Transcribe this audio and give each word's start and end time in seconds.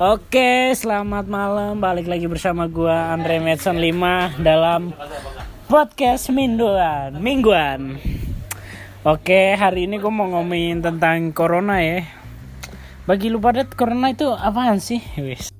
Oke, 0.00 0.74
selamat 0.74 1.30
malam. 1.30 1.78
Balik 1.78 2.10
lagi 2.10 2.26
bersama 2.26 2.66
gua 2.66 3.14
Andre 3.14 3.38
Medson 3.38 3.78
5 3.78 4.40
dalam 4.42 4.90
podcast 5.70 6.32
mingguan. 6.34 7.14
Mingguan. 7.22 8.00
Oke, 9.06 9.54
hari 9.56 9.88
ini 9.88 9.96
gue 9.96 10.12
mau 10.12 10.28
ngomongin 10.28 10.84
tentang 10.84 11.32
corona 11.32 11.80
ya. 11.80 12.04
Bagi 13.08 13.32
lu 13.32 13.40
pada 13.40 13.64
corona 13.64 14.12
itu 14.12 14.28
apaan 14.28 14.76
sih? 14.76 15.00
Wis. 15.16 15.59